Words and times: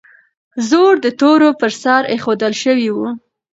زور 0.69 0.93
د 1.05 1.07
تورو 1.19 1.49
پر 1.59 1.71
سر 1.81 2.01
ایښودل 2.13 2.53
شوی 2.63 2.89
و. 2.95 2.97